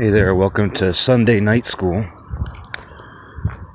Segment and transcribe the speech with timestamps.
[0.00, 2.06] Hey there, welcome to Sunday night school.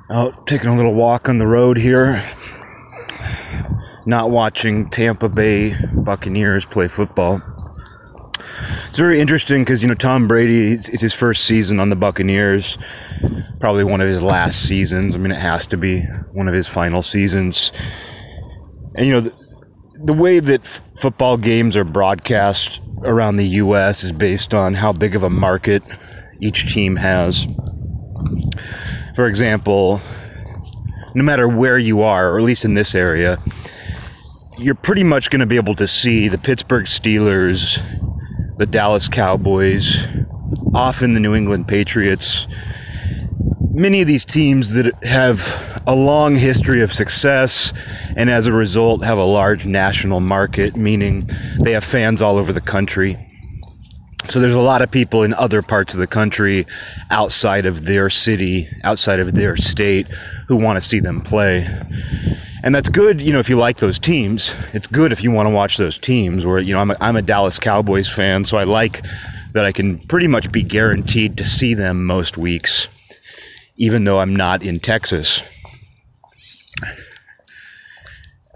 [0.08, 2.24] Out taking a little walk on the road here.
[4.06, 7.42] Not watching Tampa Bay Buccaneers play football.
[8.88, 12.78] It's very interesting because, you know, Tom Brady, it's his first season on the Buccaneers.
[13.60, 15.14] Probably one of his last seasons.
[15.14, 17.70] I mean, it has to be one of his final seasons.
[18.94, 19.34] And, you know, the,
[20.02, 24.02] the way that f- football games are broadcast around the U.S.
[24.02, 25.82] is based on how big of a market
[26.40, 27.46] each team has.
[29.14, 30.00] For example,
[31.14, 33.38] no matter where you are, or at least in this area,
[34.58, 37.80] you're pretty much going to be able to see the Pittsburgh Steelers,
[38.58, 39.96] the Dallas Cowboys,
[40.74, 42.46] often the New England Patriots.
[43.72, 47.72] Many of these teams that have a long history of success
[48.16, 51.28] and as a result have a large national market, meaning
[51.60, 53.33] they have fans all over the country.
[54.30, 56.66] So there's a lot of people in other parts of the country
[57.10, 60.08] outside of their city, outside of their state
[60.48, 61.66] who want to see them play.
[62.62, 64.52] And that's good, you know, if you like those teams.
[64.72, 67.16] It's good if you want to watch those teams where, you know, I'm a, I'm
[67.16, 69.04] a Dallas Cowboys fan, so I like
[69.52, 72.88] that I can pretty much be guaranteed to see them most weeks,
[73.76, 75.42] even though I'm not in Texas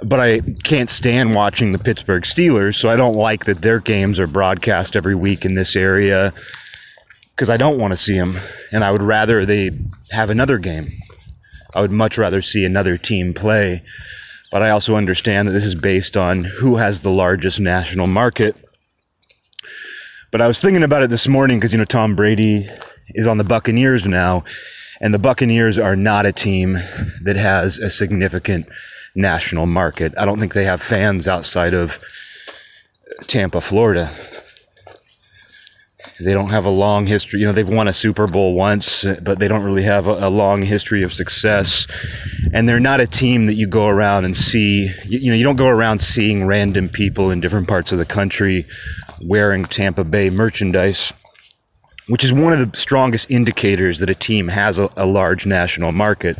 [0.02, 4.20] but I can't stand watching the Pittsburgh Steelers, so I don't like that their games
[4.20, 6.32] are broadcast every week in this area
[7.30, 8.38] because I don't want to see them,
[8.72, 9.70] and I would rather they
[10.10, 10.92] have another game.
[11.74, 13.82] I would much rather see another team play,
[14.50, 18.56] but I also understand that this is based on who has the largest national market.
[20.30, 22.69] But I was thinking about it this morning because you know Tom Brady
[23.14, 24.44] is on the Buccaneers now,
[25.00, 26.74] and the Buccaneers are not a team
[27.22, 28.66] that has a significant
[29.19, 30.14] national market.
[30.16, 31.98] I don't think they have fans outside of
[33.27, 34.14] Tampa, Florida.
[36.20, 37.41] They don't have a long history.
[37.41, 40.62] You know, they've won a Super Bowl once, but they don't really have a, long
[40.62, 41.86] history of success.
[42.52, 44.87] And they're not a team that you go around and see.
[45.04, 48.04] You, you know, you don't go around seeing random people in different parts of the
[48.04, 48.66] country
[49.22, 51.12] wearing Tampa Bay merchandise
[52.09, 55.92] which is one of the strongest indicators that a team has a, a large national
[55.92, 56.38] market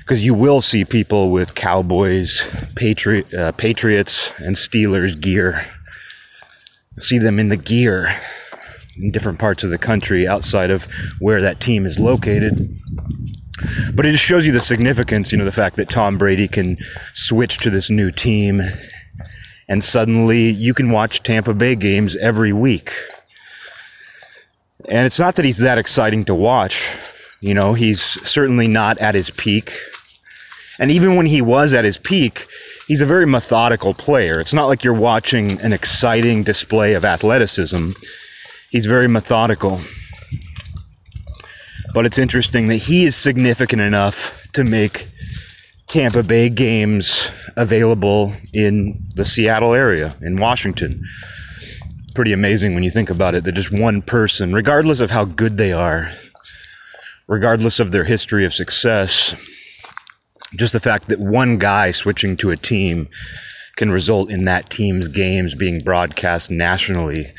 [0.00, 2.42] because you will see people with Cowboys,
[2.74, 5.64] Patri- uh, Patriots, and Steelers gear.
[6.98, 8.14] See them in the gear
[8.96, 10.86] in different parts of the country outside of
[11.20, 12.76] where that team is located.
[13.94, 16.76] But it just shows you the significance, you know, the fact that Tom Brady can
[17.14, 18.62] switch to this new team
[19.70, 22.92] and suddenly you can watch Tampa Bay games every week.
[24.88, 26.82] And it's not that he's that exciting to watch.
[27.40, 29.78] You know, he's certainly not at his peak.
[30.78, 32.46] And even when he was at his peak,
[32.86, 34.40] he's a very methodical player.
[34.40, 37.90] It's not like you're watching an exciting display of athleticism.
[38.70, 39.80] He's very methodical.
[41.92, 45.08] But it's interesting that he is significant enough to make
[45.88, 51.02] Tampa Bay games available in the Seattle area, in Washington.
[52.14, 55.56] Pretty amazing when you think about it that just one person, regardless of how good
[55.56, 56.12] they are,
[57.30, 59.36] regardless of their history of success,
[60.56, 63.08] just the fact that one guy switching to a team
[63.76, 67.32] can result in that team's games being broadcast nationally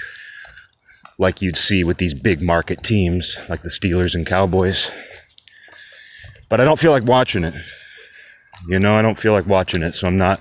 [1.19, 4.90] like you'd see with these big market teams like the Steelers and Cowboys.
[6.47, 7.53] But I don't feel like watching it.
[8.69, 10.40] You know, I don't feel like watching it, so I'm not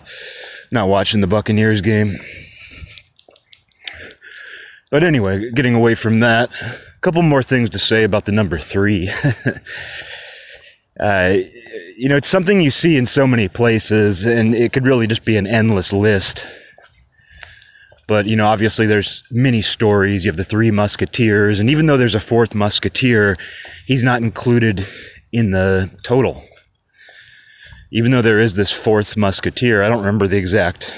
[0.70, 2.18] not watching the Buccaneers game.
[4.92, 6.50] But anyway, getting away from that,
[7.00, 9.10] couple more things to say about the number 3.
[11.00, 11.36] uh,
[11.96, 15.24] you know, it's something you see in so many places, and it could really just
[15.24, 16.44] be an endless list.
[18.06, 20.24] But, you know, obviously there's many stories.
[20.24, 23.36] You have the three musketeers, and even though there's a fourth musketeer,
[23.86, 24.86] he's not included
[25.32, 26.42] in the total.
[27.92, 30.92] Even though there is this fourth musketeer, I don't remember the exact,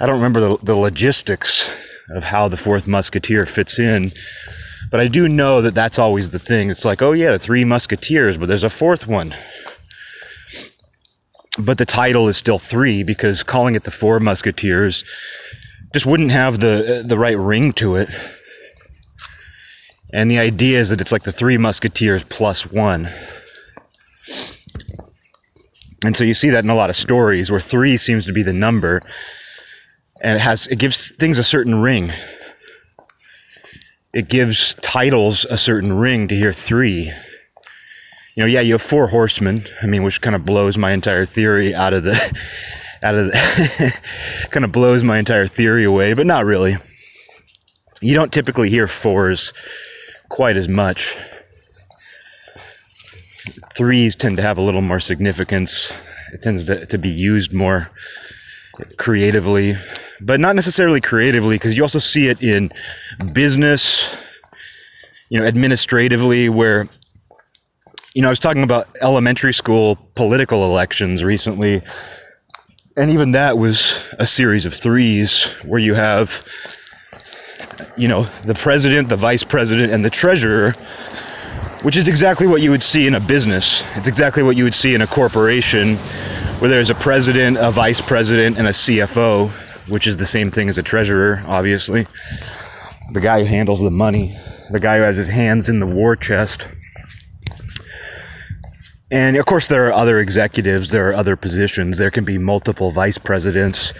[0.00, 1.68] I don't remember the, the logistics
[2.10, 4.12] of how the fourth musketeer fits in.
[4.90, 6.70] But I do know that that's always the thing.
[6.70, 9.34] It's like, oh yeah, the three musketeers, but there's a fourth one
[11.58, 15.04] but the title is still three because calling it the Four Musketeers
[15.92, 18.08] just wouldn't have the the right ring to it.
[20.12, 23.08] And the idea is that it's like the Three Musketeers plus one.
[26.04, 28.42] And so you see that in a lot of stories where three seems to be
[28.42, 29.02] the number,
[30.20, 32.12] and it has it gives things a certain ring.
[34.14, 37.12] It gives titles a certain ring to hear three
[38.34, 39.64] you know, yeah, you have four horsemen.
[39.80, 42.14] I mean, which kind of blows my entire theory out of the,
[43.02, 43.94] out of the,
[44.50, 46.76] kind of blows my entire theory away, but not really.
[48.00, 49.52] You don't typically hear fours
[50.28, 51.16] quite as much.
[53.76, 55.92] Threes tend to have a little more significance.
[56.32, 57.90] It tends to, to be used more
[58.96, 59.76] creatively,
[60.20, 62.70] but not necessarily creatively, because you also see it in
[63.32, 64.14] business,
[65.28, 66.88] you know, administratively, where,
[68.14, 71.82] you know, I was talking about elementary school political elections recently,
[72.96, 76.44] and even that was a series of threes where you have,
[77.96, 80.72] you know, the president, the vice president, and the treasurer.
[81.82, 83.84] Which is exactly what you would see in a business.
[83.94, 85.98] It's exactly what you would see in a corporation
[86.58, 89.52] where there's a president, a vice president, and a CFO,
[89.88, 92.06] which is the same thing as a treasurer, obviously.
[93.12, 94.36] The guy who handles the money,
[94.70, 96.68] the guy who has his hands in the war chest.
[99.10, 102.90] And of course, there are other executives, there are other positions, there can be multiple
[102.90, 103.92] vice presidents.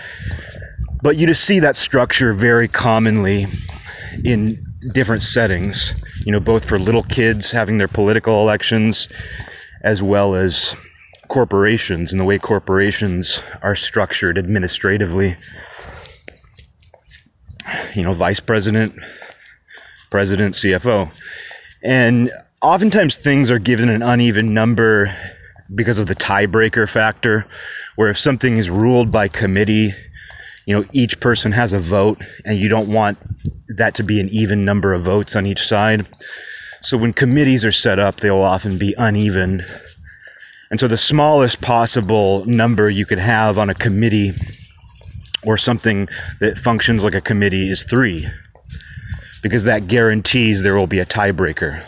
[1.03, 3.47] But you just see that structure very commonly
[4.25, 4.59] in
[4.93, 5.93] different settings,
[6.25, 9.09] you know, both for little kids having their political elections
[9.83, 10.75] as well as
[11.29, 15.37] corporations and the way corporations are structured administratively.
[17.95, 18.95] You know, vice president,
[20.11, 21.11] president, CFO.
[21.83, 22.31] And
[22.63, 25.15] oftentimes things are given an uneven number
[25.75, 27.47] because of the tiebreaker factor,
[27.97, 29.93] where if something is ruled by committee,
[30.67, 33.19] you know, each person has a vote and you don't want
[33.77, 36.07] that to be an even number of votes on each side.
[36.83, 39.65] So when committees are set up, they will often be uneven
[40.75, 44.33] and so the smallest possible number you could have on a committee
[45.45, 46.09] or something
[46.41, 48.27] that functions like a committee is three,
[49.43, 51.85] because that guarantees there will be a tiebreaker.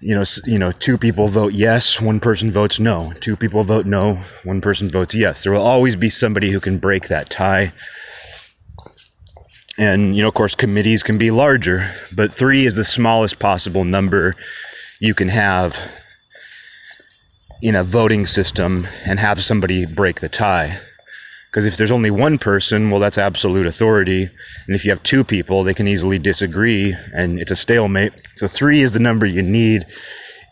[0.00, 3.12] You know, you know, two people vote yes, one person votes no.
[3.20, 4.14] Two people vote no,
[4.44, 5.42] one person votes yes.
[5.42, 7.72] There will always be somebody who can break that tie.
[9.76, 13.84] And, you know, of course, committees can be larger, but three is the smallest possible
[13.84, 14.34] number
[15.00, 15.78] you can have
[17.62, 20.78] in a voting system and have somebody break the tie.
[21.50, 24.24] Because if there's only one person, well, that's absolute authority.
[24.66, 28.12] And if you have two people, they can easily disagree and it's a stalemate.
[28.36, 29.86] So three is the number you need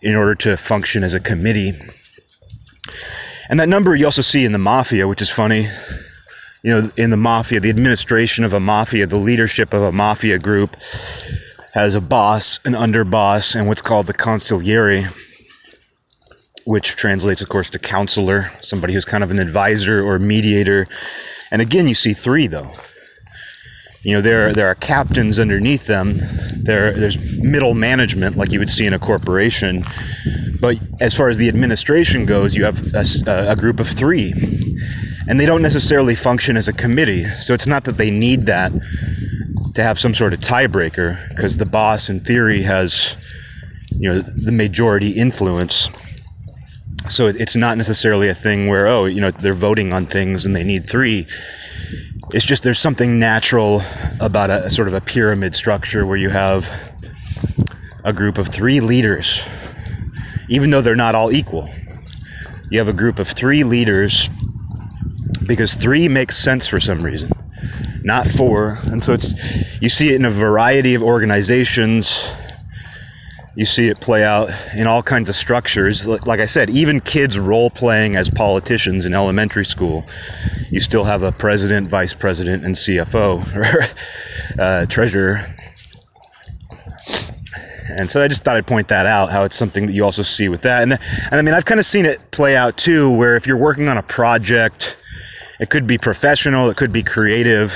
[0.03, 1.73] in order to function as a committee.
[3.49, 5.69] And that number you also see in the mafia, which is funny.
[6.63, 10.39] You know, in the mafia, the administration of a mafia, the leadership of a mafia
[10.39, 10.77] group
[11.73, 15.13] has a boss, an underboss, and what's called the consigliere
[16.67, 20.87] which translates, of course, to counselor, somebody who's kind of an advisor or mediator.
[21.53, 22.71] And again, you see three though.
[24.03, 26.19] You know, there there are captains underneath them.
[26.63, 29.85] There there's middle management, like you would see in a corporation.
[30.61, 33.05] But as far as the administration goes, you have a,
[33.49, 34.33] a group of three,
[35.29, 37.25] and they don't necessarily function as a committee.
[37.27, 38.73] So it's not that they need that
[39.75, 43.15] to have some sort of tiebreaker, because the boss, in theory, has
[43.91, 45.91] you know the majority influence
[47.09, 50.55] so it's not necessarily a thing where, oh, you know, they're voting on things and
[50.55, 51.27] they need three.
[52.31, 53.83] It's just there's something natural
[54.21, 56.69] about a, sort of a pyramid structure where you have
[58.05, 59.43] a group of three leaders,
[60.49, 61.69] even though they're not all equal.
[62.71, 64.29] You have a group of three leaders
[65.47, 67.31] because three makes sense for some reason,
[68.03, 68.77] not four.
[68.85, 69.35] And so it's
[69.81, 72.21] you see it in a variety of organizations
[73.57, 76.07] you see it play out in all kinds of structures.
[76.07, 80.05] Like I said, even kids role playing as politicians in elementary school,
[80.71, 85.41] you still have a president, vice president, and CFO uh, treasurer.
[87.89, 90.23] And so I just thought I'd point that out, how it's something that you also
[90.23, 90.83] see with that.
[90.83, 93.57] And, and I mean, I've kind of seen it play out too, where if you're
[93.57, 94.99] working on a project,
[95.61, 97.73] it could be professional, it could be creative.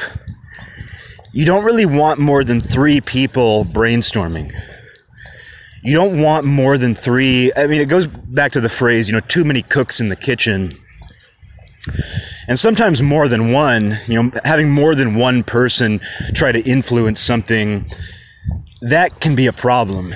[1.33, 4.53] You don't really want more than three people brainstorming
[5.83, 7.53] you don't want more than three.
[7.57, 10.17] I mean, it goes back to the phrase, you know, too many cooks in the
[10.17, 10.73] kitchen.
[12.49, 16.01] And sometimes more than one, you know, having more than one person
[16.35, 17.87] try to influence something,
[18.83, 20.15] that can be a problem.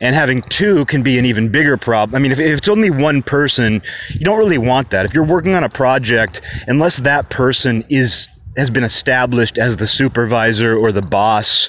[0.00, 2.14] And having two can be an even bigger problem.
[2.14, 5.06] I mean, if, if it's only one person, you don't really want that.
[5.06, 9.86] If you're working on a project, unless that person is has been established as the
[9.86, 11.68] supervisor or the boss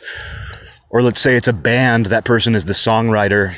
[0.97, 3.53] or let's say it's a band that person is the songwriter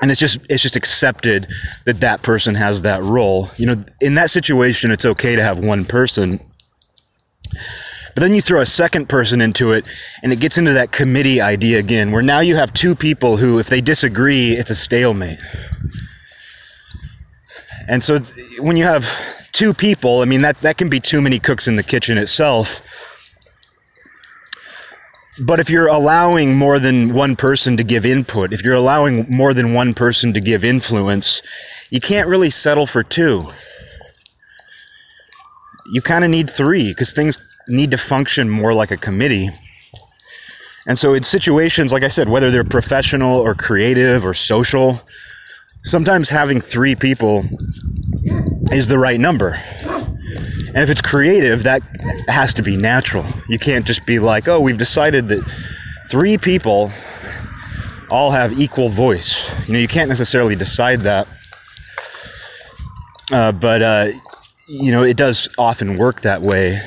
[0.00, 1.46] and it's just it's just accepted
[1.84, 3.50] that that person has that role.
[3.58, 6.40] You know in that situation it's okay to have one person
[8.14, 9.84] but then you throw a second person into it
[10.22, 13.58] and it gets into that committee idea again where now you have two people who
[13.58, 15.38] if they disagree it's a stalemate.
[17.88, 18.20] And so
[18.58, 19.04] when you have
[19.52, 22.80] two people i mean that that can be too many cooks in the kitchen itself
[25.40, 29.54] but if you're allowing more than one person to give input, if you're allowing more
[29.54, 31.42] than one person to give influence,
[31.90, 33.48] you can't really settle for two.
[35.92, 39.48] You kind of need three because things need to function more like a committee.
[40.86, 45.00] And so, in situations, like I said, whether they're professional or creative or social,
[45.82, 47.44] sometimes having three people
[48.72, 49.60] is the right number.
[50.68, 51.82] And if it's creative, that
[52.28, 53.26] has to be natural.
[53.48, 55.44] You can't just be like, oh, we've decided that
[56.08, 56.90] three people
[58.10, 59.50] all have equal voice.
[59.66, 61.26] You know, you can't necessarily decide that.
[63.30, 64.12] Uh, but, uh,
[64.68, 66.80] you know, it does often work that way.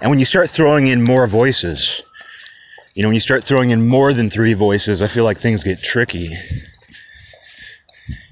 [0.00, 2.02] And when you start throwing in more voices,
[2.94, 5.64] you know, when you start throwing in more than three voices, I feel like things
[5.64, 6.36] get tricky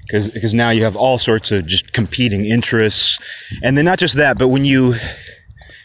[0.05, 3.19] because because now you have all sorts of just competing interests,
[3.61, 4.95] and then not just that, but when you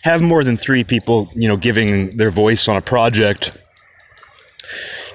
[0.03, 3.57] have more than three people, you know, giving their voice on a project,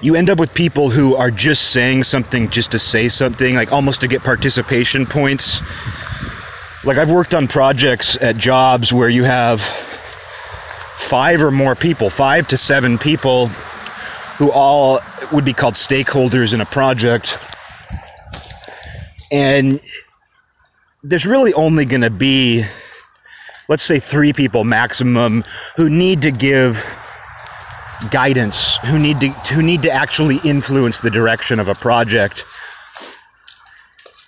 [0.00, 3.72] you end up with people who are just saying something just to say something, like
[3.72, 5.60] almost to get participation points.
[6.84, 9.62] Like I've worked on projects at jobs where you have
[10.98, 13.48] five or more people, five to seven people
[14.38, 15.00] who all
[15.32, 17.38] would be called stakeholders in a project
[19.30, 19.80] and
[21.02, 22.64] there's really only going to be,
[23.68, 25.44] let's say, three people maximum
[25.76, 26.84] who need to give
[28.10, 32.44] guidance, who need to who need to actually influence the direction of a project.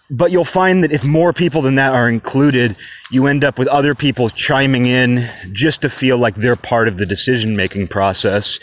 [0.09, 2.77] But you'll find that if more people than that are included,
[3.11, 6.97] you end up with other people chiming in just to feel like they're part of
[6.97, 8.61] the decision making process,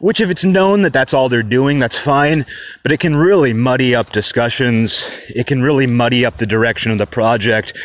[0.00, 2.44] which if it's known that that's all they're doing, that's fine,
[2.82, 5.06] but it can really muddy up discussions.
[5.28, 7.76] It can really muddy up the direction of the project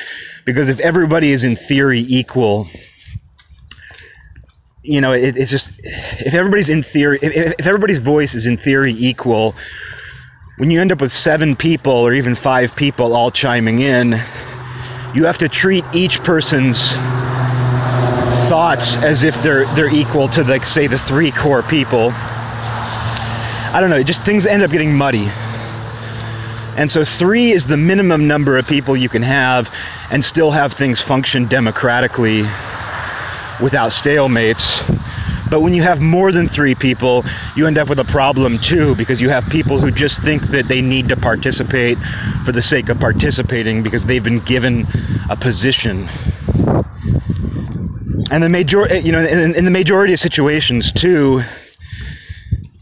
[0.45, 2.69] because if everybody is in theory equal,
[4.81, 8.57] you know, it, it's just, if everybody's in theory, if, if everybody's voice is in
[8.57, 9.53] theory equal,
[10.57, 14.24] when you end up with seven people or even five people all chiming in,
[15.13, 16.93] you have to treat each person's
[18.49, 22.11] thoughts as if they're they're equal to like say the three core people.
[22.13, 25.27] I don't know, just things end up getting muddy.
[26.77, 29.73] And so three is the minimum number of people you can have
[30.11, 32.41] and still have things function democratically
[33.61, 34.83] without stalemates.
[35.49, 37.23] But when you have more than three people,
[37.55, 40.67] you end up with a problem too, because you have people who just think that
[40.67, 41.97] they need to participate
[42.45, 44.85] for the sake of participating because they've been given
[45.29, 46.09] a position
[48.32, 51.44] and the major, eh, you know, in, in the majority of situations too,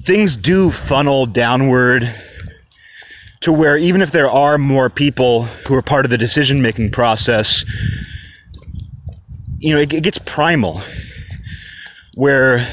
[0.06, 2.14] things do funnel downward
[3.42, 6.92] to where even if there are more people who are part of the decision making
[6.92, 7.66] process,
[9.60, 10.82] you know, it, it gets primal.
[12.16, 12.68] Where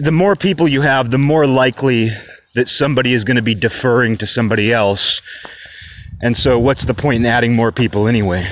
[0.00, 2.10] the more people you have, the more likely
[2.54, 5.22] that somebody is going to be deferring to somebody else.
[6.20, 8.46] And so, what's the point in adding more people anyway?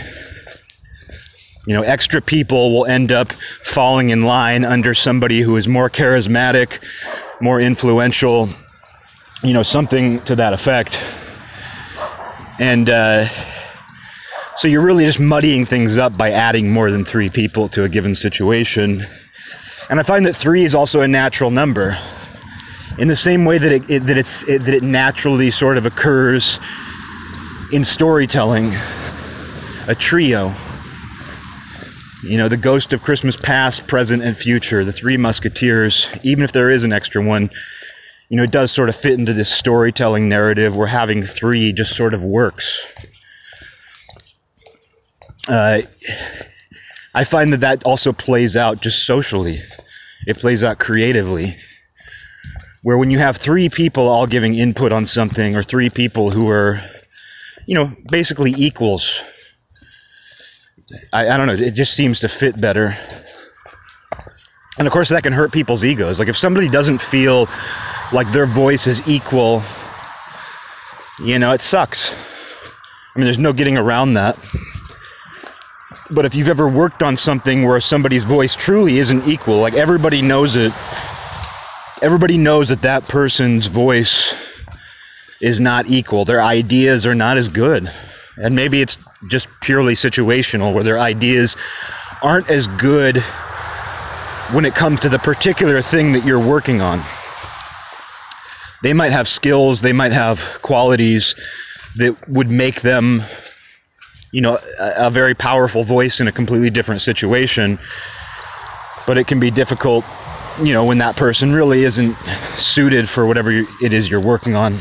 [1.66, 3.32] You know, extra people will end up
[3.64, 6.82] falling in line under somebody who is more charismatic,
[7.40, 8.48] more influential,
[9.44, 10.98] you know, something to that effect.
[12.58, 13.28] And uh,
[14.56, 17.88] so you're really just muddying things up by adding more than three people to a
[17.88, 19.06] given situation.
[19.88, 21.96] And I find that three is also a natural number.
[22.98, 25.86] In the same way that it, it that it's it, that it naturally sort of
[25.86, 26.60] occurs
[27.72, 28.74] in storytelling,
[29.86, 30.54] a trio
[32.22, 36.52] you know, the ghost of Christmas past, present, and future, the three musketeers, even if
[36.52, 37.50] there is an extra one,
[38.28, 41.96] you know, it does sort of fit into this storytelling narrative where having three just
[41.96, 42.80] sort of works.
[45.48, 45.82] Uh,
[47.14, 49.60] I find that that also plays out just socially.
[50.26, 51.56] It plays out creatively.
[52.82, 56.48] Where when you have three people all giving input on something, or three people who
[56.48, 56.82] are,
[57.66, 59.20] you know, basically equals,
[61.12, 61.54] I, I don't know.
[61.54, 62.96] It just seems to fit better.
[64.78, 66.18] And of course, that can hurt people's egos.
[66.18, 67.48] Like if somebody doesn't feel
[68.12, 69.62] like their voice is equal,
[71.22, 72.14] you know, it sucks.
[72.14, 74.38] I mean, there's no getting around that.
[76.10, 80.20] But if you've ever worked on something where somebody's voice truly isn't equal, like everybody
[80.20, 80.72] knows it,
[82.02, 84.34] everybody knows that that person's voice
[85.40, 86.24] is not equal.
[86.24, 87.90] Their ideas are not as good.
[88.36, 88.96] And maybe it's
[89.28, 91.56] just purely situational where their ideas
[92.22, 93.18] aren't as good
[94.52, 97.02] when it comes to the particular thing that you're working on.
[98.82, 101.34] They might have skills, they might have qualities
[101.96, 103.22] that would make them,
[104.32, 107.78] you know, a, a very powerful voice in a completely different situation.
[109.06, 110.04] But it can be difficult
[110.60, 112.16] you know, when that person really isn't
[112.58, 114.78] suited for whatever it is you're working on.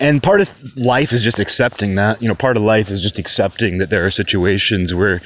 [0.00, 2.22] And part of life is just accepting that.
[2.22, 5.20] You know, part of life is just accepting that there are situations where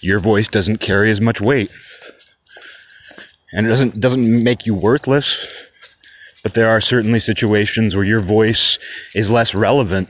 [0.00, 1.70] your voice doesn't carry as much weight.
[3.52, 5.38] And it doesn't doesn't make you worthless,
[6.42, 8.80] but there are certainly situations where your voice
[9.14, 10.08] is less relevant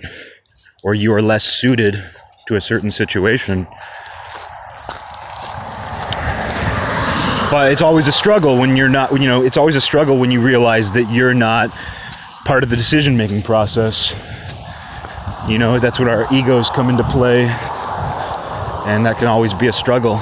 [0.83, 2.03] or you are less suited
[2.49, 3.67] to a certain situation.
[7.51, 10.31] But it's always a struggle when you're not, you know, it's always a struggle when
[10.31, 11.71] you realize that you're not
[12.47, 14.15] part of the decision making process.
[15.49, 17.47] You know, that's what our egos come into play.
[18.87, 20.15] And that can always be a struggle.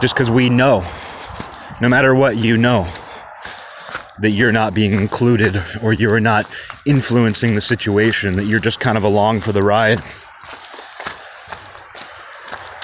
[0.00, 0.84] Just because we know,
[1.80, 2.92] no matter what, you know
[4.18, 6.50] that you're not being included or you're not
[6.84, 10.02] influencing the situation, that you're just kind of along for the ride.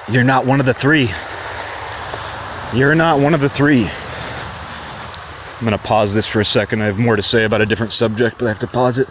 [0.09, 1.11] You're not one of the three.
[2.73, 3.91] You're not one of the three.
[5.65, 6.83] I'm going to pause this for a second.
[6.83, 9.09] I have more to say about a different subject, but I have to pause it.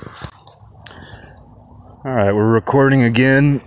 [2.06, 3.60] All right, we're recording again.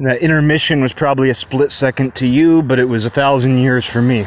[0.00, 3.86] That intermission was probably a split second to you, but it was a thousand years
[3.86, 4.26] for me.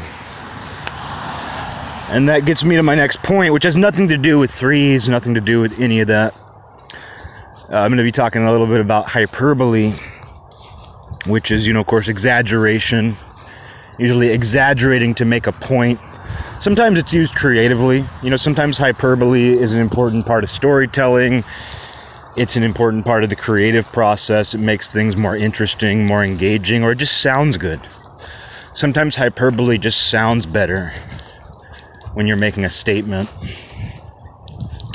[2.10, 5.08] And that gets me to my next point, which has nothing to do with threes,
[5.08, 6.36] nothing to do with any of that.
[7.70, 9.92] Uh, I'm going to be talking a little bit about hyperbole,
[11.26, 13.16] which is, you know, of course, exaggeration
[13.98, 16.00] usually exaggerating to make a point.
[16.58, 18.04] Sometimes it's used creatively.
[18.22, 21.44] You know, sometimes hyperbole is an important part of storytelling.
[22.36, 24.54] It's an important part of the creative process.
[24.54, 27.80] It makes things more interesting, more engaging, or it just sounds good.
[28.72, 30.92] Sometimes hyperbole just sounds better
[32.14, 33.30] when you're making a statement.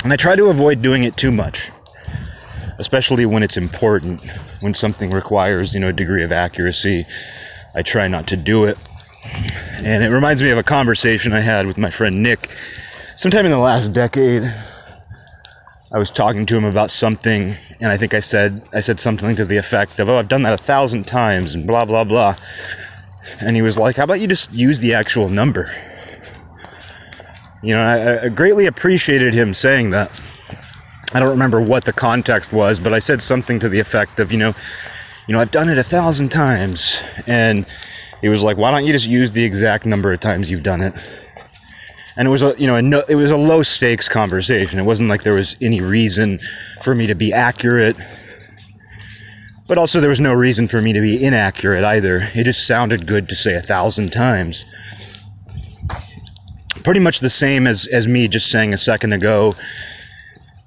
[0.04, 1.70] And I try to avoid doing it too much,
[2.78, 4.20] especially when it's important,
[4.60, 7.06] when something requires, you know, a degree of accuracy.
[7.74, 8.76] I try not to do it.
[9.84, 12.54] And it reminds me of a conversation I had with my friend Nick
[13.16, 14.42] sometime in the last decade.
[15.92, 19.36] I was talking to him about something, and I think I said I said something
[19.36, 22.34] to the effect of, "Oh, I've done that a thousand times," and blah blah blah.
[23.40, 25.70] And he was like, "How about you just use the actual number?"
[27.62, 30.10] You know, I, I greatly appreciated him saying that.
[31.14, 34.32] I don't remember what the context was, but I said something to the effect of,
[34.32, 34.54] you know,
[35.26, 37.66] you know, I've done it a thousand times, and
[38.22, 40.80] he was like, "Why don't you just use the exact number of times you've done
[40.80, 40.94] it?"
[42.16, 44.78] And it was a you know a no, it was a low stakes conversation.
[44.78, 46.38] It wasn't like there was any reason
[46.82, 47.96] for me to be accurate,
[49.66, 52.28] but also there was no reason for me to be inaccurate either.
[52.34, 54.64] It just sounded good to say a thousand times.
[56.84, 59.54] Pretty much the same as as me just saying a second ago.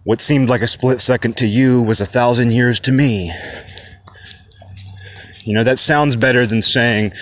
[0.03, 3.31] What seemed like a split second to you was a thousand years to me.
[5.45, 7.13] You know, that sounds better than saying,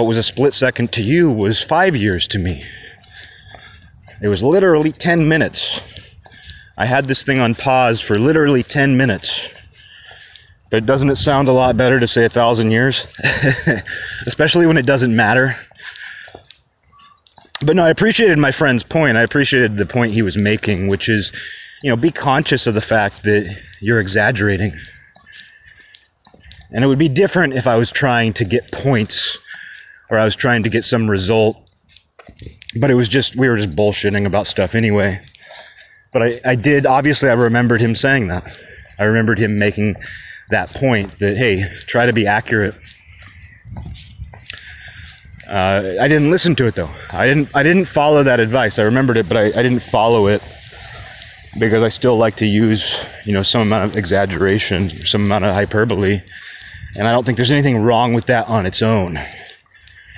[0.00, 2.64] what was a split second to you was five years to me.
[4.22, 5.78] It was literally 10 minutes.
[6.78, 9.50] I had this thing on pause for literally 10 minutes.
[10.70, 13.06] But doesn't it sound a lot better to say a thousand years?
[14.26, 15.54] Especially when it doesn't matter.
[17.66, 19.18] But no, I appreciated my friend's point.
[19.18, 21.30] I appreciated the point he was making, which is,
[21.82, 24.72] you know, be conscious of the fact that you're exaggerating.
[26.70, 29.36] And it would be different if I was trying to get points
[30.10, 31.56] or I was trying to get some result.
[32.76, 35.20] But it was just, we were just bullshitting about stuff anyway.
[36.12, 38.44] But I, I did, obviously, I remembered him saying that.
[38.98, 39.96] I remembered him making
[40.50, 42.74] that point that, hey, try to be accurate.
[45.48, 46.90] Uh, I didn't listen to it though.
[47.10, 47.48] I didn't.
[47.56, 48.78] I didn't follow that advice.
[48.78, 50.42] I remembered it, but I, I didn't follow it
[51.58, 55.52] because I still like to use, you know, some amount of exaggeration, some amount of
[55.52, 56.20] hyperbole,
[56.94, 59.18] and I don't think there's anything wrong with that on its own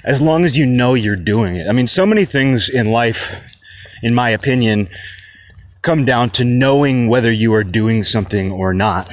[0.04, 1.68] as long as you know you're doing it.
[1.68, 3.30] I mean, so many things in life,
[4.02, 4.88] in my opinion,
[5.82, 9.08] come down to knowing whether you are doing something or not.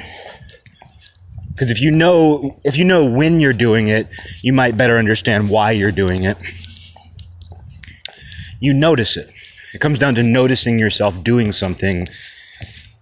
[1.50, 4.10] Because if you know if you know when you're doing it,
[4.42, 6.38] you might better understand why you're doing it.
[8.60, 9.28] You notice it.
[9.74, 12.08] It comes down to noticing yourself doing something.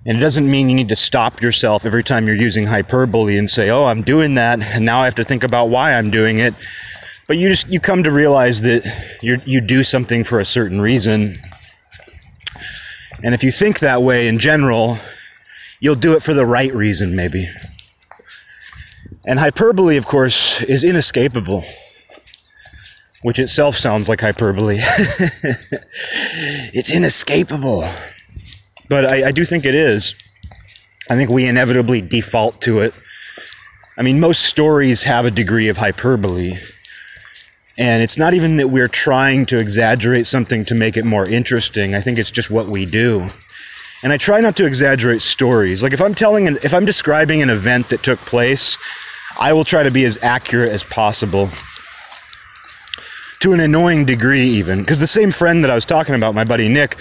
[0.06, 3.48] And it doesn't mean you need to stop yourself every time you're using hyperbole and
[3.48, 6.38] say, "Oh, I'm doing that, and now I have to think about why I'm doing
[6.38, 6.54] it."
[7.28, 8.82] But you just you come to realize that
[9.22, 11.34] you you do something for a certain reason.
[13.22, 14.98] And if you think that way in general
[15.78, 17.48] you'll do it for the right reason maybe.
[19.24, 21.62] And hyperbole of course is inescapable
[23.22, 24.80] which itself sounds like hyperbole.
[26.72, 27.88] It's inescapable.
[28.88, 30.14] But I, I do think it is.
[31.10, 32.94] I think we inevitably default to it.
[33.96, 36.58] I mean most stories have a degree of hyperbole
[37.78, 41.94] And it's not even that we're trying to exaggerate something to make it more interesting.
[41.94, 43.28] I think it's just what we do.
[44.02, 45.82] And I try not to exaggerate stories.
[45.82, 48.76] Like if I'm telling an, if I'm describing an event that took place,
[49.38, 51.48] I will try to be as accurate as possible.
[53.40, 56.44] To an annoying degree even, because the same friend that I was talking about, my
[56.44, 56.96] buddy Nick,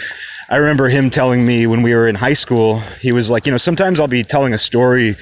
[0.50, 3.52] I remember him telling me when we were in high school, he was like, you
[3.52, 5.16] know, sometimes I'll be telling a story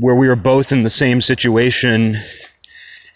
[0.00, 2.16] where we were both in the same situation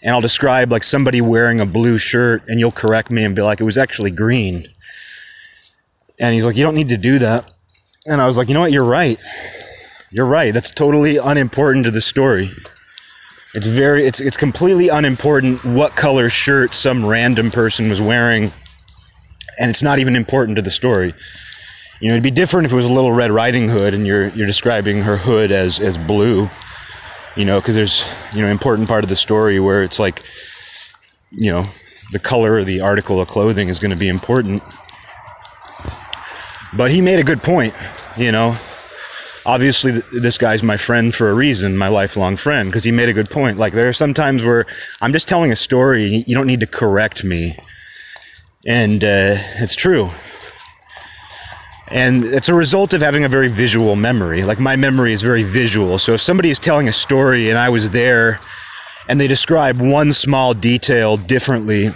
[0.03, 3.41] and I'll describe like somebody wearing a blue shirt and you'll correct me and be
[3.41, 4.65] like, it was actually green.
[6.19, 7.51] And he's like, you don't need to do that.
[8.05, 8.71] And I was like, you know what?
[8.71, 9.19] You're right.
[10.11, 10.53] You're right.
[10.53, 12.51] That's totally unimportant to the story.
[13.53, 18.51] It's very, it's, it's completely unimportant what color shirt some random person was wearing.
[19.59, 21.13] And it's not even important to the story.
[21.99, 24.27] You know, it'd be different if it was a little Red Riding Hood and you're,
[24.29, 26.47] you're describing her hood as, as blue
[27.37, 30.23] you know, because there's you know important part of the story where it's like,
[31.31, 31.63] you know,
[32.11, 34.63] the color of the article of clothing is going to be important.
[36.75, 37.73] But he made a good point,
[38.17, 38.55] you know.
[39.45, 43.13] Obviously, this guy's my friend for a reason, my lifelong friend, because he made a
[43.13, 43.57] good point.
[43.57, 44.65] Like, there are some times where
[44.99, 47.57] I'm just telling a story, you don't need to correct me.
[48.65, 50.09] And uh, it's true
[51.89, 54.43] and it's a result of having a very visual memory.
[54.43, 55.97] Like my memory is very visual.
[55.97, 58.39] So if somebody is telling a story and I was there
[59.07, 61.89] and they describe one small detail differently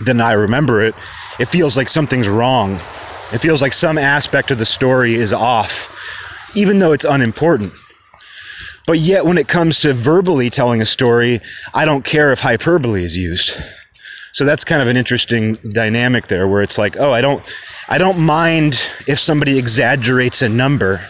[0.00, 0.94] than I remember it,
[1.38, 2.74] it feels like something's wrong.
[3.32, 5.88] It feels like some aspect of the story is off,
[6.56, 7.72] even though it's unimportant.
[8.86, 11.42] But yet, when it comes to verbally telling a story,
[11.74, 13.54] I don't care if hyperbole is used.
[14.38, 17.42] So that's kind of an interesting dynamic there where it's like, oh, I don't
[17.88, 21.00] I don't mind if somebody exaggerates a number.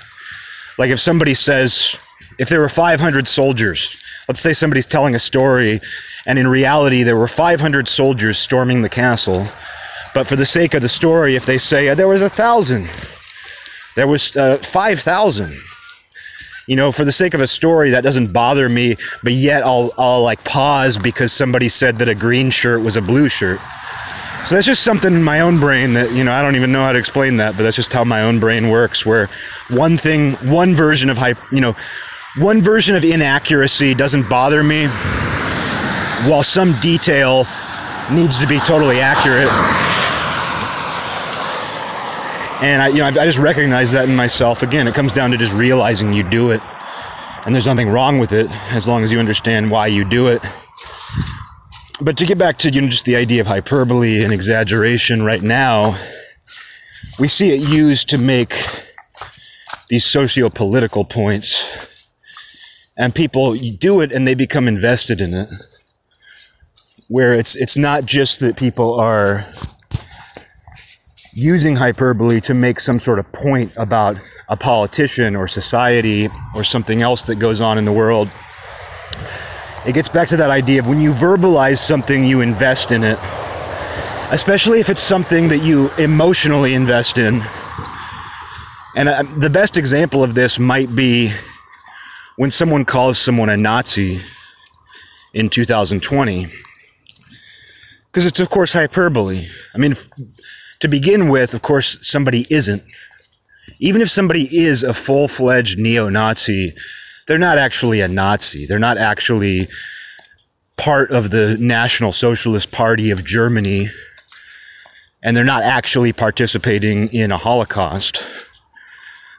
[0.79, 1.95] Like if somebody says,
[2.39, 5.79] if there were 500 soldiers, let's say somebody's telling a story,
[6.27, 9.47] and in reality there were 500 soldiers storming the castle.
[10.15, 12.89] But for the sake of the story, if they say there was a thousand,
[13.95, 15.55] there was uh, 5,000,
[16.69, 19.91] you know, for the sake of a story, that doesn't bother me, but yet I'll,
[19.97, 23.59] I'll like pause because somebody said that a green shirt was a blue shirt.
[24.45, 26.83] So that's just something in my own brain that, you know, I don't even know
[26.83, 29.31] how to explain that, but that's just how my own brain works where
[29.69, 31.75] one thing, one version of hype, you know,
[32.37, 34.89] one version of inaccuracy doesn't bother me
[36.29, 37.47] while some detail
[38.13, 39.49] needs to be totally accurate.
[42.61, 44.63] And I, you know, I just recognize that in myself.
[44.63, 46.61] Again, it comes down to just realizing you do it,
[47.45, 50.45] and there's nothing wrong with it as long as you understand why you do it.
[52.01, 55.43] But to get back to you know just the idea of hyperbole and exaggeration right
[55.43, 55.97] now
[57.19, 58.55] we see it used to make
[59.89, 61.65] these socio-political points.
[62.97, 65.49] And people do it and they become invested in it.
[67.09, 69.47] Where it's it's not just that people are
[71.39, 77.03] using hyperbole to make some sort of point about a politician or society or something
[77.03, 78.29] else that goes on in the world
[79.87, 83.19] it gets back to that idea of when you verbalize something, you invest in it.
[84.31, 87.43] Especially if it's something that you emotionally invest in.
[88.95, 91.33] And uh, the best example of this might be
[92.37, 94.21] when someone calls someone a Nazi
[95.33, 96.53] in 2020.
[98.07, 99.49] Because it's, of course, hyperbole.
[99.75, 99.97] I mean,
[100.81, 102.83] to begin with, of course, somebody isn't.
[103.81, 106.75] Even if somebody is a full fledged neo Nazi,
[107.27, 108.67] they're not actually a Nazi.
[108.67, 109.69] They're not actually
[110.77, 113.91] part of the National Socialist Party of Germany.
[115.23, 118.23] And they're not actually participating in a Holocaust.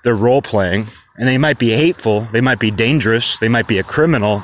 [0.04, 0.88] They're role playing.
[1.18, 2.28] And they might be hateful.
[2.32, 3.40] They might be dangerous.
[3.40, 4.44] They might be a criminal.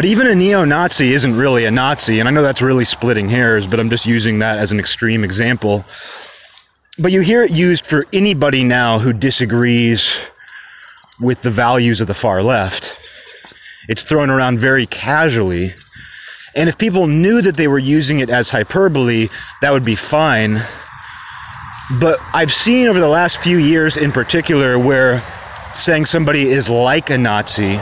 [0.00, 2.20] But even a neo Nazi isn't really a Nazi.
[2.20, 5.24] And I know that's really splitting hairs, but I'm just using that as an extreme
[5.24, 5.84] example.
[6.98, 10.16] But you hear it used for anybody now who disagrees
[11.20, 12.98] with the values of the far left.
[13.90, 15.74] It's thrown around very casually.
[16.54, 19.28] And if people knew that they were using it as hyperbole,
[19.60, 20.62] that would be fine.
[22.00, 25.22] But I've seen over the last few years in particular where
[25.74, 27.78] saying somebody is like a Nazi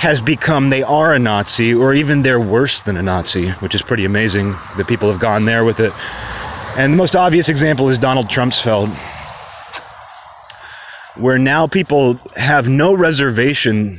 [0.00, 3.82] has become they are a Nazi, or even they're worse than a Nazi, which is
[3.82, 5.92] pretty amazing that people have gone there with it.
[6.78, 8.96] And the most obvious example is Donald Trumpsfeld
[11.16, 13.98] where now people have no reservation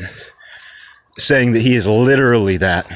[1.20, 2.88] saying that he is literally that.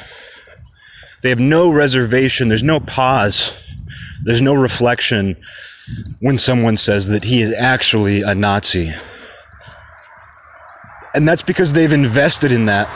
[1.21, 3.51] They have no reservation, there's no pause,
[4.23, 5.35] there's no reflection
[6.21, 8.93] when someone says that he is actually a Nazi.
[11.15, 12.89] And that's because they've invested in that.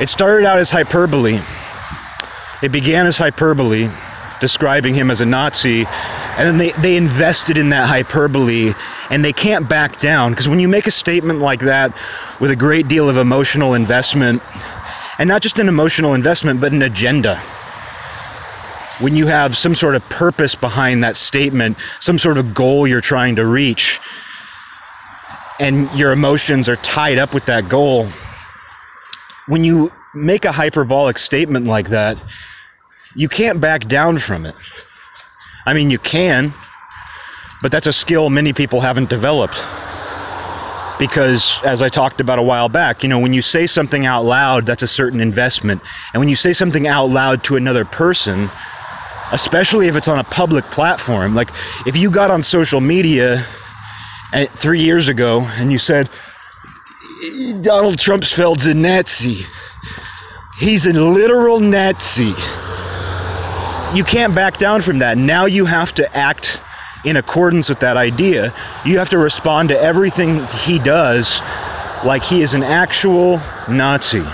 [0.00, 1.40] It started out as hyperbole.
[2.62, 3.90] It began as hyperbole,
[4.40, 8.74] describing him as a Nazi, and then they, they invested in that hyperbole
[9.08, 11.94] and they can't back down because when you make a statement like that
[12.40, 14.42] with a great deal of emotional investment,
[15.18, 17.42] and not just an emotional investment, but an agenda
[18.98, 23.02] when you have some sort of purpose behind that statement, some sort of goal you're
[23.02, 24.00] trying to reach,
[25.58, 28.08] and your emotions are tied up with that goal,
[29.48, 32.18] when you make a hyperbolic statement like that,
[33.14, 34.54] you can't back down from it.
[35.64, 36.52] I mean, you can,
[37.62, 39.56] but that's a skill many people haven't developed.
[40.98, 44.24] Because, as I talked about a while back, you know, when you say something out
[44.24, 45.82] loud, that's a certain investment.
[46.14, 48.48] And when you say something out loud to another person,
[49.32, 51.34] especially if it's on a public platform.
[51.34, 51.50] Like
[51.86, 53.44] if you got on social media
[54.32, 56.08] three years ago and you said,
[57.62, 59.46] Donald Trump's Trumpsfeld's a Nazi.
[60.58, 62.34] He's a literal Nazi.
[63.96, 65.16] You can't back down from that.
[65.16, 66.60] Now you have to act
[67.04, 68.52] in accordance with that idea.
[68.84, 71.40] You have to respond to everything he does
[72.04, 74.24] like he is an actual Nazi.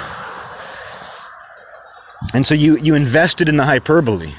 [2.34, 4.34] And so you, you invested in the hyperbole.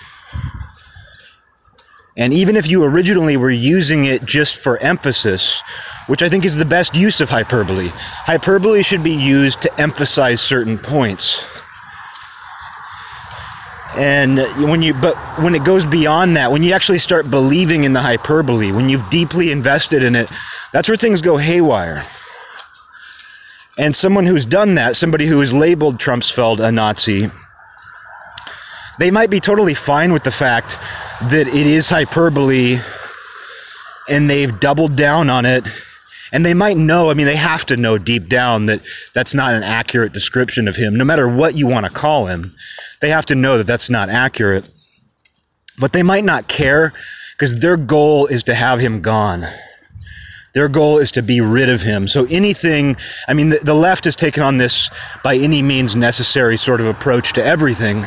[2.16, 5.62] And even if you originally were using it just for emphasis,
[6.08, 10.40] which I think is the best use of hyperbole, hyperbole should be used to emphasize
[10.40, 11.44] certain points.
[13.96, 17.94] And when you, but when it goes beyond that, when you actually start believing in
[17.94, 20.32] the hyperbole, when you've deeply invested in it,
[20.72, 22.06] that's where things go haywire.
[23.78, 27.32] And someone who's done that, somebody who has labeled Trumpsfeld a Nazi,
[29.00, 30.78] they might be totally fine with the fact
[31.30, 32.80] that it is hyperbole
[34.10, 35.66] and they've doubled down on it.
[36.32, 38.82] And they might know i mean they have to know deep down that
[39.14, 40.96] that's not an accurate description of him.
[40.96, 42.54] No matter what you want to call him
[43.02, 44.70] they have to know that that's not accurate.
[45.78, 46.94] But they might not care
[47.34, 49.46] because their goal is to have him gone.
[50.54, 52.08] Their goal is to be rid of him.
[52.08, 52.96] So anything
[53.28, 54.90] i mean the, the left has taken on this
[55.24, 58.06] by any means necessary sort of approach to everything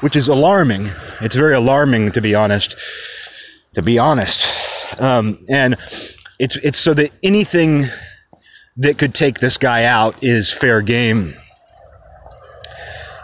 [0.00, 0.90] which is alarming.
[1.20, 2.76] It's very alarming, to be honest.
[3.74, 4.46] To be honest,
[5.00, 5.76] um, and
[6.38, 7.88] it's it's so that anything
[8.78, 11.34] that could take this guy out is fair game.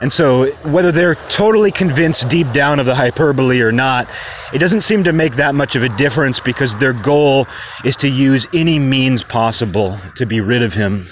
[0.03, 4.09] And so, whether they're totally convinced deep down of the hyperbole or not,
[4.53, 7.47] it doesn't seem to make that much of a difference because their goal
[7.85, 11.07] is to use any means possible to be rid of him.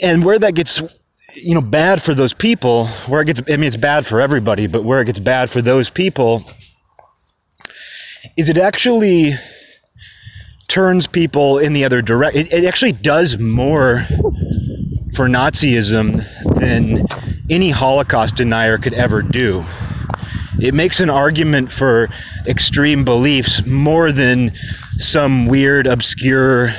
[0.00, 0.80] And where that gets
[1.34, 4.66] you know, bad for those people, where it gets, I mean, it's bad for everybody,
[4.66, 6.44] but where it gets bad for those people
[8.36, 9.34] is it actually
[10.68, 12.46] turns people in the other direction.
[12.46, 14.06] It, it actually does more
[15.14, 16.24] for Nazism
[16.58, 17.06] than
[17.50, 19.64] any Holocaust denier could ever do.
[20.60, 22.08] It makes an argument for
[22.46, 24.52] extreme beliefs more than
[24.98, 26.72] some weird, obscure,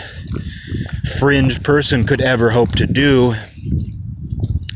[1.20, 3.36] fringe person could ever hope to do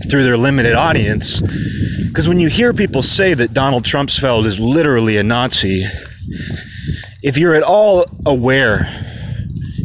[0.09, 1.41] through their limited audience.
[2.07, 5.85] Because when you hear people say that Donald Trumpsfeld is literally a Nazi,
[7.21, 8.87] if you're at all aware,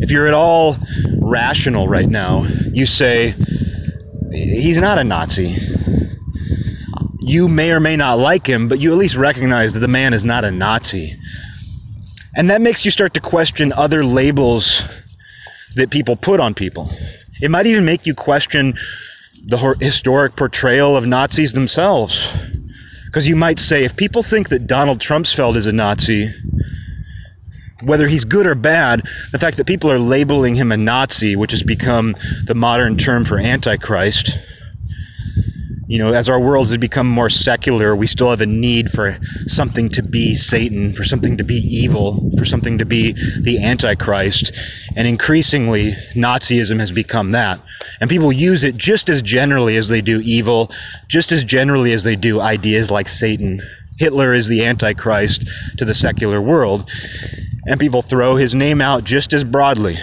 [0.00, 0.76] if you're at all
[1.20, 3.34] rational right now, you say,
[4.32, 5.56] he's not a Nazi.
[7.18, 10.14] You may or may not like him, but you at least recognize that the man
[10.14, 11.16] is not a Nazi.
[12.34, 14.82] And that makes you start to question other labels
[15.74, 16.90] that people put on people.
[17.40, 18.74] It might even make you question
[19.46, 22.26] the historic portrayal of Nazis themselves.
[23.06, 26.32] Because you might say, if people think that Donald Trumpsfeld is a Nazi,
[27.82, 31.50] whether he's good or bad, the fact that people are labeling him a Nazi, which
[31.50, 34.38] has become the modern term for Antichrist,
[35.90, 39.18] you know, as our world has become more secular, we still have a need for
[39.48, 44.56] something to be Satan, for something to be evil, for something to be the Antichrist.
[44.94, 47.60] And increasingly, Nazism has become that.
[48.00, 50.70] And people use it just as generally as they do evil,
[51.08, 53.60] just as generally as they do ideas like Satan.
[53.98, 56.88] Hitler is the Antichrist to the secular world.
[57.66, 59.98] And people throw his name out just as broadly.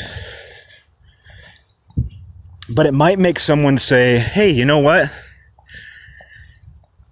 [2.75, 5.09] But it might make someone say, hey, you know what?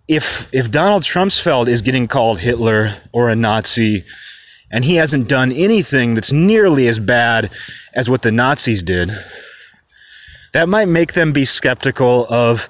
[0.07, 4.03] If if Donald Trumpsfeld is getting called Hitler or a Nazi,
[4.71, 7.51] and he hasn't done anything that's nearly as bad
[7.93, 9.11] as what the Nazis did,
[10.53, 12.67] that might make them be skeptical of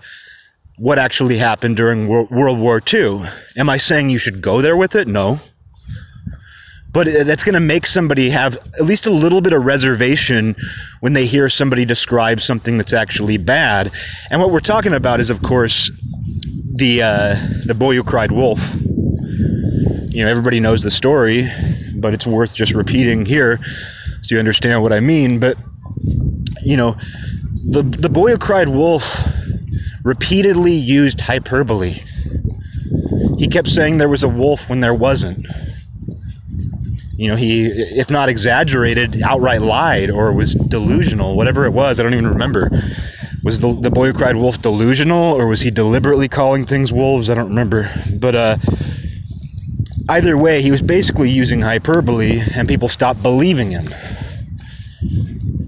[0.77, 3.23] what actually happened during World War II.
[3.57, 5.07] Am I saying you should go there with it?
[5.07, 5.39] No.
[6.95, 10.55] But that's going to make somebody have at least a little bit of reservation
[11.01, 13.91] when they hear somebody describe something that's actually bad.
[14.31, 15.91] And what we're talking about is, of course,
[16.73, 18.61] the uh, the boy who cried wolf.
[20.07, 21.51] You know, everybody knows the story,
[21.97, 23.59] but it's worth just repeating here
[24.21, 25.37] so you understand what I mean.
[25.37, 25.57] But
[26.61, 26.95] you know,
[27.71, 29.03] the the boy who cried wolf
[30.05, 31.99] repeatedly used hyperbole.
[33.37, 35.45] He kept saying there was a wolf when there wasn't.
[37.17, 41.99] You know, he, if not exaggerated, outright lied or was delusional, whatever it was.
[41.99, 42.69] I don't even remember.
[43.43, 47.29] Was the, the boy who cried wolf delusional or was he deliberately calling things wolves?
[47.29, 47.89] I don't remember.
[48.19, 48.57] But uh,
[50.09, 53.93] either way, he was basically using hyperbole and people stopped believing him.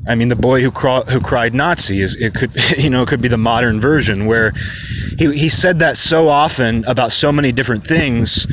[0.08, 3.10] I mean, the boy who, cro- who cried Nazi is it could you know it
[3.10, 4.54] could be the modern version where
[5.18, 8.48] he he said that so often about so many different things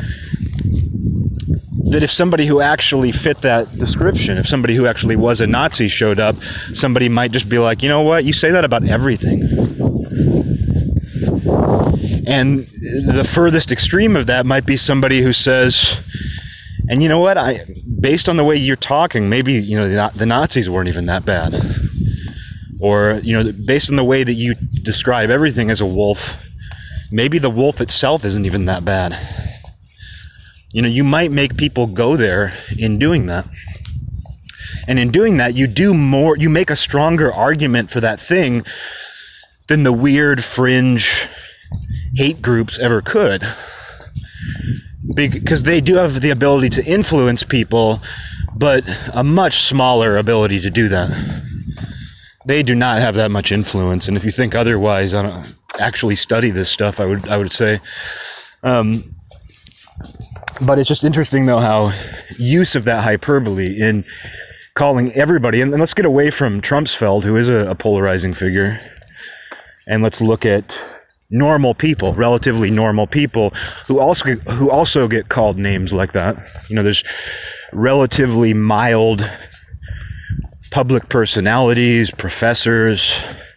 [1.91, 5.89] that if somebody who actually fit that description, if somebody who actually was a Nazi
[5.89, 6.37] showed up,
[6.73, 9.43] somebody might just be like, you know what, you say that about everything.
[12.27, 12.67] And
[13.07, 15.97] the furthest extreme of that might be somebody who says,
[16.89, 17.61] and you know what, I,
[18.01, 21.25] based on the way you're talking, maybe you know the, the Nazis weren't even that
[21.25, 21.55] bad,
[22.81, 26.19] or you know, based on the way that you describe everything as a wolf,
[27.11, 29.19] maybe the wolf itself isn't even that bad
[30.75, 33.47] you know, you might make people go there in doing that.
[34.89, 38.65] And in doing that, you do more, you make a stronger argument for that thing
[39.69, 41.29] than the weird fringe
[42.17, 43.45] hate groups ever could.
[45.15, 48.01] Because they do have the ability to influence people,
[48.57, 48.83] but
[49.13, 51.15] a much smaller ability to do that.
[52.47, 56.17] They do not have that much influence, and if you think otherwise, I don't actually
[56.17, 56.99] study this stuff.
[56.99, 57.81] I would I would say,
[58.63, 59.15] um,
[60.63, 61.93] but it's just interesting though how
[62.39, 64.05] use of that hyperbole in
[64.75, 68.81] calling everybody and, let's get away from Trumpsfeld, who is a, a polarizing figure,
[69.87, 70.79] and let's look at
[71.31, 73.53] normal people, relatively normal people
[73.87, 76.37] who also who also get called names like that.
[76.69, 77.05] You know, there's
[77.73, 79.29] relatively mild
[80.71, 83.13] public personalities, professors,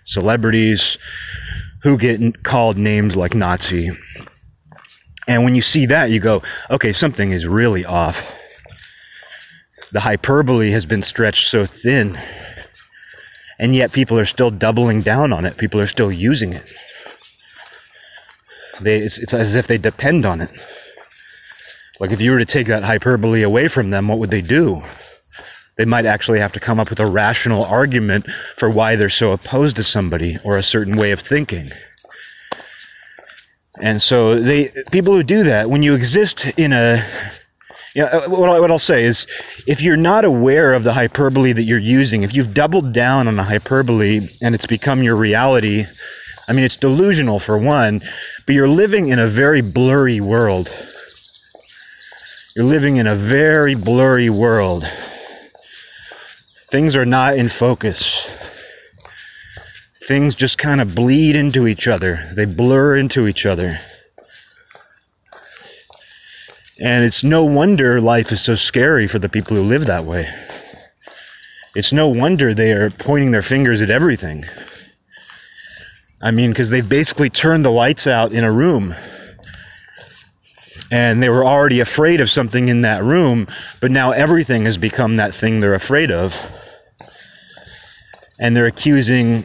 [0.06, 0.98] celebrities
[1.84, 3.90] who get called names like Nazi
[5.28, 8.36] and when you see that, you go, okay, something is really off.
[9.92, 12.20] The hyperbole has been stretched so thin.
[13.60, 15.58] And yet people are still doubling down on it.
[15.58, 16.63] People are still using it.
[18.80, 20.52] They, it's, it's as if they depend on it.
[22.00, 24.84] Like if you were to take that hyperbole away from them, what would they do?
[25.78, 29.32] They might actually have to come up with a rational argument for why they're so
[29.32, 31.72] opposed to somebody or a certain way of thinking.
[33.82, 37.06] And so they people who do that, when you exist in a
[37.96, 39.26] you know, uh, what I'll say is,
[39.66, 43.40] if you're not aware of the hyperbole that you're using, if you've doubled down on
[43.40, 45.88] a hyperbole and it's become your reality,
[46.48, 48.02] I mean, it's delusional for one,
[48.46, 50.72] but you're living in a very blurry world.
[52.56, 54.88] You're living in a very blurry world.
[56.70, 58.28] Things are not in focus
[60.08, 63.78] things just kind of bleed into each other, they blur into each other.
[66.80, 70.30] And it's no wonder life is so scary for the people who live that way.
[71.76, 74.46] It's no wonder they are pointing their fingers at everything.
[76.24, 78.96] I mean, because they've basically turned the lights out in a room.
[80.89, 83.48] And they were already afraid of something in that room,
[83.82, 86.34] but now everything has become that thing they're afraid of.
[88.39, 89.43] And they're accusing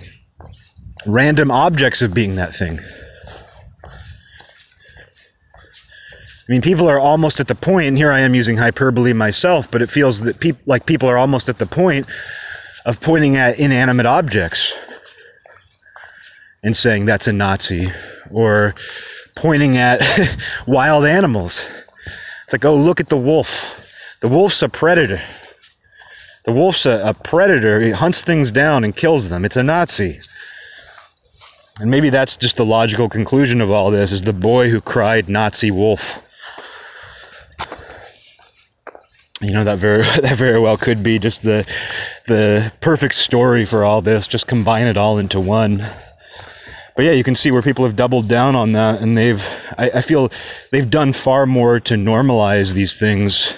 [1.06, 2.80] random objects of being that thing.
[3.84, 3.88] I
[6.52, 9.80] mean, people are almost at the point, and here I am using hyperbole myself, but
[9.80, 12.06] it feels that pe- like people are almost at the point
[12.84, 14.74] of pointing at inanimate objects
[16.64, 17.90] and saying that's a Nazi,
[18.30, 18.74] or
[19.34, 20.00] pointing at
[20.66, 21.68] wild animals.
[22.44, 23.78] It's like, oh, look at the wolf.
[24.20, 25.20] The wolf's a predator.
[26.44, 27.80] The wolf's a, a predator.
[27.80, 29.44] He hunts things down and kills them.
[29.44, 30.20] It's a Nazi.
[31.80, 35.28] And maybe that's just the logical conclusion of all this is the boy who cried
[35.28, 36.20] Nazi wolf.
[39.40, 41.66] You know that very that very well could be just the
[42.26, 44.26] the perfect story for all this.
[44.26, 45.86] Just combine it all into one.
[46.94, 49.42] But yeah, you can see where people have doubled down on that, and they've
[49.78, 50.30] I, I feel
[50.70, 53.54] they've done far more to normalize these things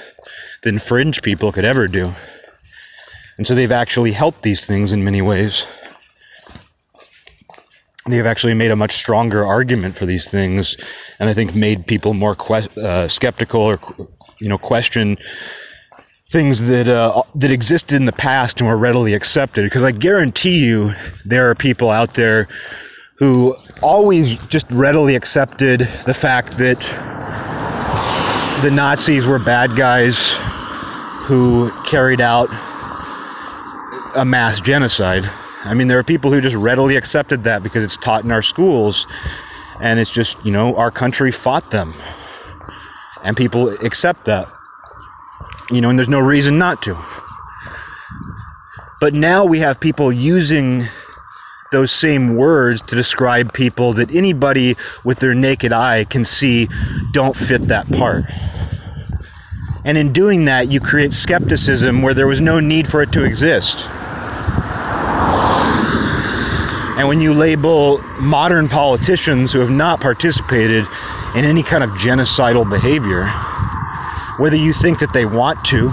[0.63, 2.13] than fringe people could ever do.
[3.37, 5.67] And so they've actually helped these things in many ways
[8.07, 10.77] they have actually made a much stronger argument for these things,
[11.19, 13.81] and I think made people more que- uh, skeptical or
[14.41, 15.17] you know question
[16.31, 19.65] things that uh, that existed in the past and were readily accepted.
[19.65, 20.93] Because I guarantee you,
[21.25, 22.49] there are people out there
[23.17, 26.81] who always just readily accepted the fact that
[28.63, 30.33] the Nazis were bad guys
[31.27, 32.49] who carried out
[34.17, 35.25] a mass genocide.
[35.65, 38.43] I mean, there are people who just readily accepted that because it's taught in our
[38.43, 39.07] schools,
[39.81, 41.95] and it's just, you know, our country fought them.
[43.23, 44.53] And people accept that.
[45.71, 47.03] You know, and there's no reason not to.
[49.01, 50.87] But now we have people using
[51.73, 56.69] those same words to describe people that anybody with their naked eye can see
[57.13, 58.25] don't fit that part.
[59.85, 63.25] And in doing that, you create skepticism where there was no need for it to
[63.25, 63.85] exist.
[66.97, 70.87] And when you label modern politicians who have not participated
[71.35, 73.27] in any kind of genocidal behavior,
[74.39, 75.91] whether you think that they want to,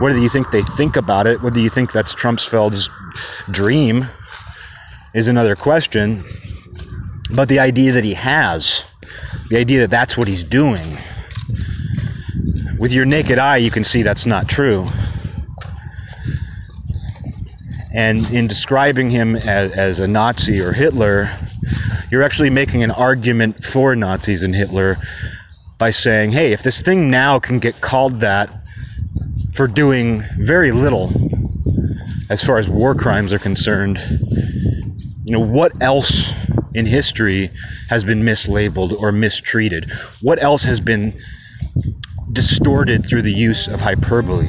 [0.00, 2.90] whether you think they think about it, whether you think that's Trumpsfeld's
[3.52, 4.06] dream,
[5.14, 6.24] is another question.
[7.30, 8.82] But the idea that he has,
[9.50, 10.98] the idea that that's what he's doing,
[12.76, 14.86] with your naked eye, you can see that's not true.
[17.92, 21.30] And in describing him as, as a Nazi or Hitler,
[22.10, 24.96] you're actually making an argument for Nazis and Hitler
[25.78, 28.50] by saying, hey, if this thing now can get called that
[29.54, 31.12] for doing very little
[32.28, 33.98] as far as war crimes are concerned,
[35.24, 36.30] you know, what else
[36.74, 37.50] in history
[37.88, 39.90] has been mislabeled or mistreated?
[40.20, 41.18] What else has been
[42.32, 44.48] distorted through the use of hyperbole.